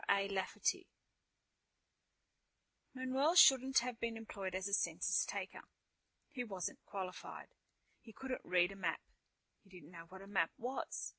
A. 0.09 0.27
LAFFERTY 0.29 0.79
Illustrated 0.87 0.89
by 2.95 3.01
RITTER 3.01 3.11
Manuel 3.11 3.35
shouldn't 3.35 3.79
have 3.79 3.99
been 3.99 4.17
employed 4.17 4.55
as 4.55 4.67
a 4.67 4.73
census 4.73 5.23
taker. 5.27 5.61
He 6.31 6.43
wasn't 6.43 6.83
qualified. 6.87 7.49
He 7.99 8.11
couldn't 8.11 8.41
read 8.43 8.71
a 8.71 8.75
map. 8.75 9.01
He 9.63 9.69
didn't 9.69 9.91
know 9.91 10.05
what 10.09 10.23
a 10.23 10.27
map 10.27 10.49
was. 10.57 11.09